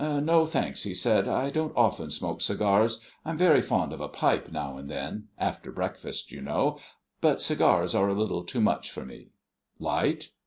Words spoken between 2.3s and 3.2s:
cigars.